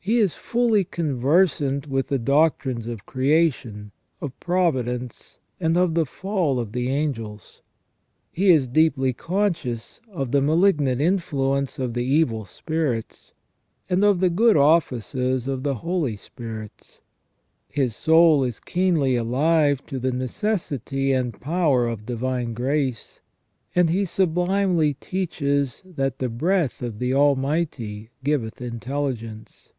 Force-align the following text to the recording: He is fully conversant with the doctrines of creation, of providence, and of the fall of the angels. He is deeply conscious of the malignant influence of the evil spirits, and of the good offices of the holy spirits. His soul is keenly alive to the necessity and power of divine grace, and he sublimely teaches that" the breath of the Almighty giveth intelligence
He 0.00 0.16
is 0.20 0.32
fully 0.32 0.84
conversant 0.84 1.86
with 1.86 2.06
the 2.06 2.18
doctrines 2.18 2.86
of 2.86 3.04
creation, 3.04 3.92
of 4.22 4.32
providence, 4.40 5.36
and 5.60 5.76
of 5.76 5.92
the 5.92 6.06
fall 6.06 6.58
of 6.58 6.72
the 6.72 6.88
angels. 6.88 7.60
He 8.32 8.48
is 8.50 8.68
deeply 8.68 9.12
conscious 9.12 10.00
of 10.08 10.32
the 10.32 10.40
malignant 10.40 11.02
influence 11.02 11.78
of 11.78 11.92
the 11.92 12.06
evil 12.06 12.46
spirits, 12.46 13.32
and 13.90 14.02
of 14.02 14.20
the 14.20 14.30
good 14.30 14.56
offices 14.56 15.46
of 15.46 15.62
the 15.62 15.74
holy 15.74 16.16
spirits. 16.16 17.02
His 17.68 17.94
soul 17.94 18.44
is 18.44 18.60
keenly 18.60 19.14
alive 19.14 19.84
to 19.88 19.98
the 19.98 20.10
necessity 20.10 21.12
and 21.12 21.38
power 21.38 21.86
of 21.86 22.06
divine 22.06 22.54
grace, 22.54 23.20
and 23.74 23.90
he 23.90 24.06
sublimely 24.06 24.94
teaches 24.94 25.82
that" 25.84 26.18
the 26.18 26.30
breath 26.30 26.80
of 26.80 26.98
the 26.98 27.12
Almighty 27.12 28.08
giveth 28.24 28.62
intelligence 28.62 29.74